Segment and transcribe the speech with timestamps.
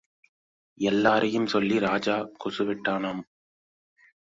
[0.77, 3.23] எல்லாரையும் சொல்லி ராஜா குசு விட்டானாம்.